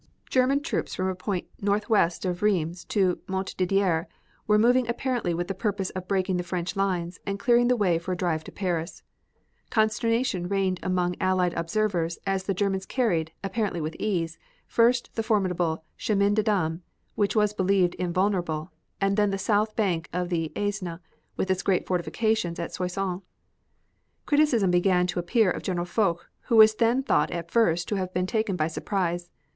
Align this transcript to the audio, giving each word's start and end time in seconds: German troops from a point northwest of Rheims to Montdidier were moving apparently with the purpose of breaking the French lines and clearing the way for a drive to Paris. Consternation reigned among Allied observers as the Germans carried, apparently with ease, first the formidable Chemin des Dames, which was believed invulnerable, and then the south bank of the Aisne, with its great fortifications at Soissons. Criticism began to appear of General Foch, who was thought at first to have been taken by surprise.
German 0.31 0.61
troops 0.63 0.95
from 0.95 1.07
a 1.09 1.13
point 1.13 1.45
northwest 1.61 2.25
of 2.25 2.41
Rheims 2.41 2.85
to 2.85 3.19
Montdidier 3.27 4.07
were 4.47 4.57
moving 4.57 4.89
apparently 4.89 5.31
with 5.31 5.47
the 5.47 5.53
purpose 5.53 5.91
of 5.91 6.07
breaking 6.07 6.37
the 6.37 6.43
French 6.43 6.75
lines 6.75 7.19
and 7.23 7.37
clearing 7.37 7.67
the 7.67 7.75
way 7.75 7.99
for 7.99 8.13
a 8.13 8.17
drive 8.17 8.43
to 8.45 8.51
Paris. 8.51 9.03
Consternation 9.69 10.47
reigned 10.49 10.79
among 10.81 11.15
Allied 11.21 11.53
observers 11.53 12.17
as 12.25 12.45
the 12.45 12.55
Germans 12.55 12.87
carried, 12.87 13.31
apparently 13.43 13.79
with 13.79 13.95
ease, 13.99 14.39
first 14.65 15.13
the 15.15 15.21
formidable 15.21 15.83
Chemin 15.97 16.33
des 16.33 16.41
Dames, 16.41 16.79
which 17.13 17.35
was 17.35 17.53
believed 17.53 17.93
invulnerable, 17.99 18.71
and 18.99 19.17
then 19.17 19.29
the 19.29 19.37
south 19.37 19.75
bank 19.75 20.09
of 20.11 20.29
the 20.29 20.51
Aisne, 20.55 20.97
with 21.37 21.51
its 21.51 21.61
great 21.61 21.85
fortifications 21.85 22.57
at 22.57 22.73
Soissons. 22.73 23.21
Criticism 24.25 24.71
began 24.71 25.05
to 25.05 25.19
appear 25.19 25.51
of 25.51 25.61
General 25.61 25.85
Foch, 25.85 26.27
who 26.45 26.55
was 26.55 26.73
thought 26.73 27.29
at 27.29 27.51
first 27.51 27.87
to 27.89 27.97
have 27.97 28.11
been 28.15 28.25
taken 28.25 28.55
by 28.55 28.65
surprise. 28.65 29.29